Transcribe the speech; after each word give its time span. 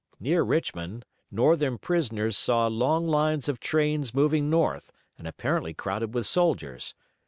Near 0.19 0.41
Richmond, 0.41 1.05
Northern 1.29 1.77
prisoners 1.77 2.35
saw 2.35 2.65
long 2.65 3.07
lines 3.07 3.47
of 3.47 3.59
trains 3.59 4.15
moving 4.15 4.49
north 4.49 4.91
and 5.15 5.27
apparently 5.27 5.75
crowded 5.75 6.15
with 6.15 6.25
soldiers. 6.25 6.95